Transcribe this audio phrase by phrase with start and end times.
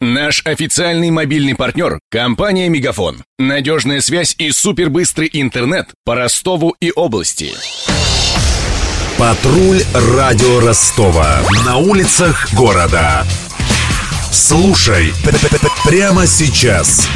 [0.00, 3.24] Наш официальный мобильный партнер– компания «Мегафон».
[3.38, 7.54] Надежная связь и супербыстрый интернет по Ростову и области.
[9.16, 11.40] Патруль радио Ростова.
[11.64, 13.24] На улицах города.
[14.30, 15.14] Слушай
[15.86, 17.08] прямо сейчас.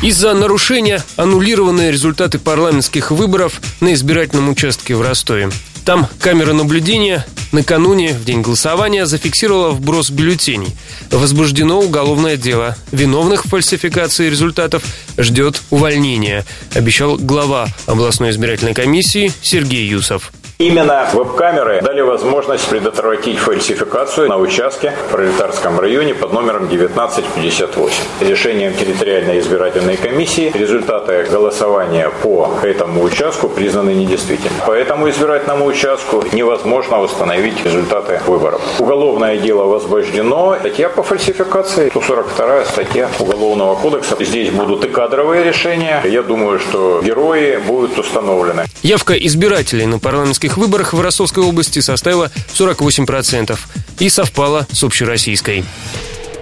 [0.00, 5.50] Из-за нарушения аннулированы результаты парламентских выборов на избирательном участке в Ростове.
[5.84, 10.74] Там камера наблюдения накануне, в день голосования, зафиксировала вброс бюллетеней.
[11.10, 12.76] Возбуждено уголовное дело.
[12.92, 14.82] Виновных в фальсификации результатов
[15.16, 16.44] ждет увольнение,
[16.74, 20.32] обещал глава областной избирательной комиссии Сергей Юсов.
[20.58, 27.94] Именно веб-камеры дали возможность предотвратить фальсификацию на участке в Пролетарском районе под номером 1958.
[28.22, 34.60] Решением территориальной избирательной комиссии результаты голосования по этому участку признаны недействительными.
[34.66, 38.60] По этому избирательному участку невозможно восстановить результаты выборов.
[38.80, 40.56] Уголовное дело возбуждено.
[40.58, 44.16] Статья по фальсификации, 142 статья Уголовного кодекса.
[44.18, 46.02] Здесь будут и кадровые решения.
[46.04, 48.64] Я думаю, что герои будут установлены.
[48.82, 53.58] Явка избирателей на парламентских парламентских выборах в Ростовской области составила 48%
[53.98, 55.64] и совпала с общероссийской.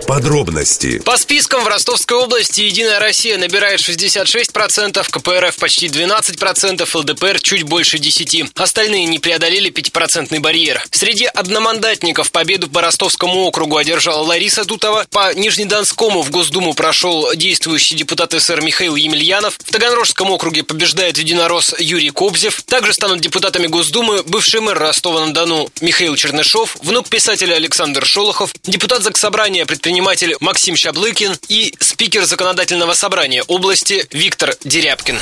[0.07, 1.01] Подробности.
[1.01, 7.97] По спискам в Ростовской области «Единая Россия» набирает 66%, КПРФ почти 12%, ЛДПР чуть больше
[7.97, 8.51] 10%.
[8.55, 10.85] Остальные не преодолели 5% барьер.
[10.93, 15.07] Среди одномандатников победу по Ростовскому округу одержала Лариса Дутова.
[15.11, 19.59] По Нижнедонскому в Госдуму прошел действующий депутат СССР Михаил Емельянов.
[19.65, 22.63] В Таганрожском округе побеждает единорос Юрий Кобзев.
[22.63, 29.67] Также станут депутатами Госдумы бывший мэр Ростова-на-Дону Михаил Чернышов, внук писателя Александр Шолохов, депутат Заксобрания
[29.67, 35.17] предприниматель предприниматель Максим Щаблыкин и спикер законодательного собрания области Виктор Дерябкин.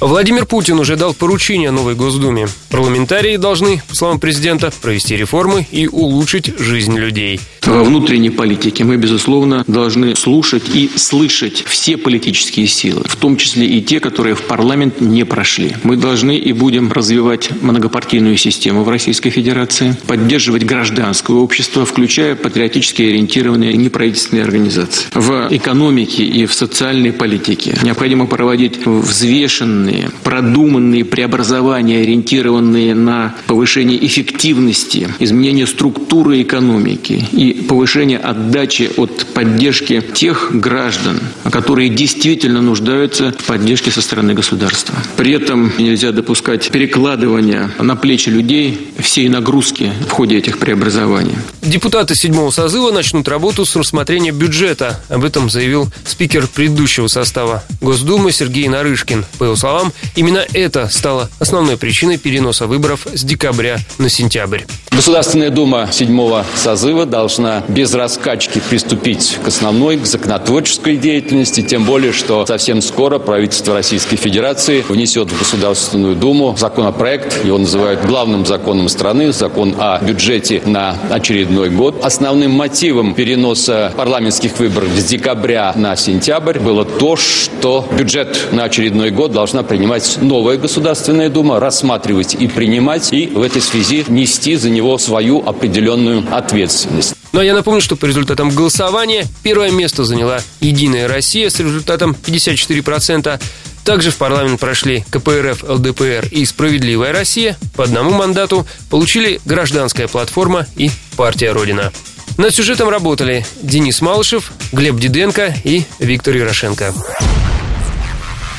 [0.00, 2.48] Владимир Путин уже дал поручение новой Госдуме.
[2.70, 7.40] Парламентарии должны, по словам президента, провести реформы и улучшить жизнь людей.
[7.66, 13.66] Во внутренней политике мы, безусловно, должны слушать и слышать все политические силы, в том числе
[13.66, 15.72] и те, которые в парламент не прошли.
[15.82, 23.02] Мы должны и будем развивать многопартийную систему в Российской Федерации, поддерживать гражданское общество, включая патриотически
[23.02, 25.06] ориентированные неправительственные организации.
[25.14, 35.08] В экономике и в социальной политике необходимо проводить взвешенные продуманные, преобразования, ориентированные на повышение эффективности,
[35.18, 41.20] изменение структуры экономики и повышение отдачи от поддержки тех граждан,
[41.50, 44.94] которые действительно нуждаются в поддержке со стороны государства.
[45.16, 51.34] При этом нельзя допускать перекладывания на плечи людей всей нагрузки в ходе этих преобразований.
[51.62, 55.00] Депутаты седьмого созыва начнут работу с рассмотрения бюджета.
[55.08, 59.24] Об этом заявил спикер предыдущего состава Госдумы Сергей Нарышкин.
[59.38, 64.62] По его словам, именно это стало основной причиной переноса выборов с декабря на сентябрь.
[64.90, 72.12] Государственная Дума седьмого созыва должна без раскачки приступить к основной, к законотворческой деятельности, тем более,
[72.12, 78.88] что совсем скоро правительство Российской Федерации внесет в Государственную Думу законопроект, его называют главным законом
[78.88, 82.04] страны, закон о бюджете на очередной год.
[82.04, 89.10] Основным мотивом переноса парламентских выборов с декабря на сентябрь было то, что бюджет на очередной
[89.10, 94.70] год должна принимать новая Государственная Дума, рассматривать и принимать, и в этой связи нести за
[94.70, 97.14] него свою определенную ответственность.
[97.34, 102.12] Ну а я напомню, что по результатам голосования первое место заняла «Единая Россия» с результатом
[102.12, 103.40] 54%.
[103.84, 107.56] Также в парламент прошли КПРФ, ЛДПР и «Справедливая Россия».
[107.74, 111.92] По одному мандату получили «Гражданская платформа» и «Партия Родина».
[112.38, 116.94] Над сюжетом работали Денис Малышев, Глеб Диденко и Виктор Ярошенко.